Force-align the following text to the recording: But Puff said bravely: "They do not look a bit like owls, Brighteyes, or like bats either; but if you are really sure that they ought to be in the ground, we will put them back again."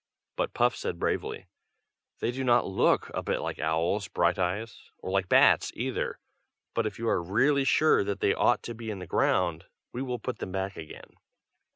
But 0.35 0.55
Puff 0.55 0.75
said 0.75 0.97
bravely: 0.97 1.45
"They 2.21 2.31
do 2.31 2.43
not 2.43 2.65
look 2.65 3.11
a 3.13 3.21
bit 3.21 3.39
like 3.39 3.59
owls, 3.59 4.07
Brighteyes, 4.07 4.89
or 4.97 5.11
like 5.11 5.29
bats 5.29 5.71
either; 5.75 6.17
but 6.73 6.87
if 6.87 6.97
you 6.97 7.07
are 7.07 7.21
really 7.21 7.65
sure 7.65 8.03
that 8.03 8.19
they 8.19 8.33
ought 8.33 8.63
to 8.63 8.73
be 8.73 8.89
in 8.89 8.97
the 8.97 9.05
ground, 9.05 9.65
we 9.93 10.01
will 10.01 10.17
put 10.17 10.39
them 10.39 10.51
back 10.51 10.75
again." 10.75 11.17